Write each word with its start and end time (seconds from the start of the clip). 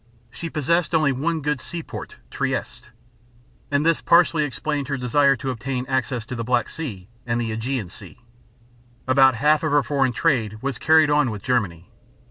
She 0.31 0.49
possessed 0.49 0.95
only 0.95 1.11
one 1.11 1.41
good 1.43 1.61
seaport, 1.61 2.15
Trieste 2.31 2.85
(trĭ 2.85 2.85
ĕst´), 2.89 2.89
and 3.69 3.85
this 3.85 4.01
partly 4.01 4.43
explained 4.43 4.87
her 4.87 4.97
desire 4.97 5.35
to 5.35 5.51
obtain 5.51 5.85
access 5.85 6.25
to 6.25 6.35
the 6.35 6.43
Black 6.43 6.69
Sea 6.69 7.07
and 7.27 7.39
the 7.39 7.55
Ægean 7.55 7.91
Sea. 7.91 8.17
About 9.07 9.35
half 9.35 9.61
of 9.61 9.69
her 9.71 9.83
foreign 9.83 10.11
trade 10.11 10.57
was 10.63 10.79
carried 10.79 11.11
on 11.11 11.29
with 11.29 11.43
Germany. 11.43 11.91